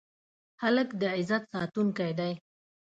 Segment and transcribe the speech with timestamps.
[0.61, 2.33] هلک د عزت ساتونکی دی.